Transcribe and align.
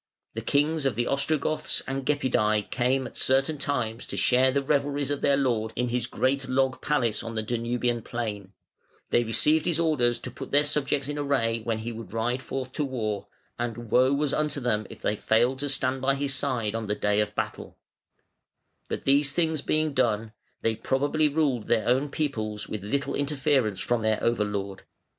The 0.33 0.41
kings 0.41 0.87
of 0.87 0.95
the 0.95 1.05
Ostrogoths 1.05 1.83
and 1.87 2.03
Gepidæ 2.03 2.71
came 2.71 3.05
at 3.05 3.19
certain 3.19 3.59
times 3.59 4.07
to 4.07 4.17
share 4.17 4.51
the 4.51 4.63
revelries 4.63 5.11
of 5.11 5.21
their 5.21 5.37
lord 5.37 5.73
in 5.75 5.89
his 5.89 6.07
great 6.07 6.49
log 6.49 6.81
palace 6.81 7.21
on 7.21 7.35
the 7.35 7.43
Danubian 7.43 8.01
plain; 8.03 8.51
they 9.11 9.23
received 9.23 9.67
his 9.67 9.79
orders 9.79 10.17
to 10.17 10.31
put 10.31 10.49
their 10.49 10.63
subjects 10.63 11.07
in 11.07 11.19
array 11.19 11.61
when 11.63 11.77
he 11.77 11.91
would 11.91 12.13
ride 12.13 12.41
forth 12.41 12.71
to 12.71 12.83
war, 12.83 13.27
and 13.59 13.91
woe 13.91 14.11
was 14.11 14.33
unto 14.33 14.59
them 14.59 14.87
if 14.89 15.03
they 15.03 15.15
failed 15.15 15.59
to 15.59 15.69
stand 15.69 16.01
by 16.01 16.15
his 16.15 16.33
side 16.33 16.73
on 16.73 16.87
the 16.87 16.95
day 16.95 17.19
of 17.19 17.35
battle; 17.35 17.77
but 18.89 19.05
these 19.05 19.33
things 19.33 19.61
being 19.61 19.93
done, 19.93 20.31
they 20.63 20.75
probably 20.75 21.27
ruled 21.29 21.67
their 21.67 21.87
own 21.87 22.09
peoples 22.09 22.67
with 22.67 22.83
little 22.83 23.13
interference 23.13 23.79
from 23.79 24.01
their 24.01 24.17
over 24.23 24.43
lord. 24.45 24.81